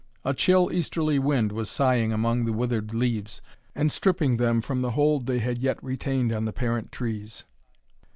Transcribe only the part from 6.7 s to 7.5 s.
trees.